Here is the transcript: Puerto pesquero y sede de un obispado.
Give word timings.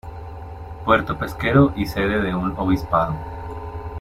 Puerto 0.83 1.15
pesquero 1.15 1.73
y 1.75 1.85
sede 1.85 2.23
de 2.23 2.33
un 2.33 2.57
obispado. 2.57 3.13